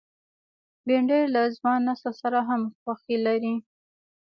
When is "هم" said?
2.49-2.61